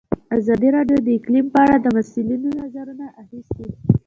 [0.37, 3.67] ازادي راډیو د اقلیم په اړه د مسؤلینو نظرونه اخیستي.